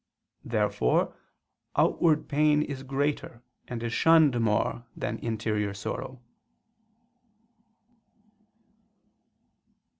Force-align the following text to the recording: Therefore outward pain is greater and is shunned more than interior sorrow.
Therefore 0.43 1.15
outward 1.75 2.27
pain 2.27 2.63
is 2.63 2.81
greater 2.81 3.43
and 3.67 3.83
is 3.83 3.93
shunned 3.93 4.41
more 4.41 4.83
than 4.97 5.19
interior 5.19 5.75
sorrow. 5.75 6.19